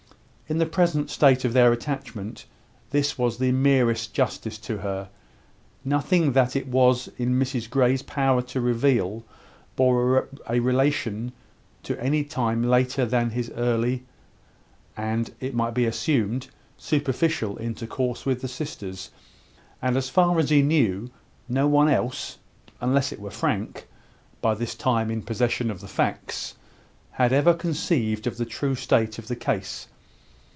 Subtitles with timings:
[0.51, 2.45] In the present state of their attachment,
[2.89, 5.07] this was the merest justice to her.
[5.85, 9.23] Nothing that it was in Mrs Grey's power to reveal
[9.77, 11.31] bore a relation
[11.83, 14.03] to any time later than his early,
[14.97, 19.09] and, it might be assumed, superficial, intercourse with the sisters
[19.81, 21.09] and, as far as he knew,
[21.47, 22.39] no one else,
[22.81, 23.87] unless it were Frank
[24.41, 26.55] (by this time in possession of the facts),
[27.11, 29.87] had ever conceived of the true state of the case.